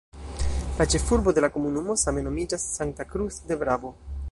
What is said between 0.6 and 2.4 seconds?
La ĉefurbo de la komunumo same